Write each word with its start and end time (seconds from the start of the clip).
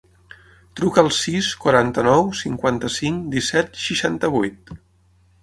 Truca 0.77 1.03
al 1.07 1.09
sis, 1.17 1.49
quaranta-nou, 1.65 2.25
cinquanta-cinc, 2.39 3.21
disset, 3.37 3.79
seixanta-vuit. 3.85 4.75